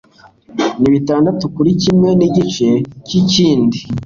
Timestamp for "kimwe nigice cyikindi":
1.81-3.77